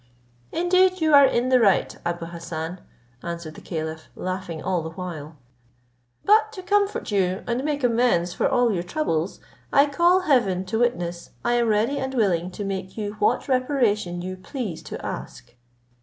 [0.51, 2.81] "Indeed, you are in the right, Abou Hassan,"
[3.21, 5.37] answered the caliph, laughing all the while;
[6.25, 9.39] "but to comfort you, and make you amends for all your troubles,
[9.71, 14.23] I call Heaven to witness, I am ready and willing to make you what reparation
[14.23, 15.53] you please to ask."